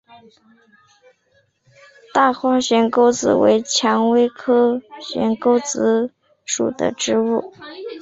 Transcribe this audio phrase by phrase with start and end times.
[2.11, 6.11] 大花悬钩子为蔷薇科悬钩子
[6.43, 7.53] 属的植物。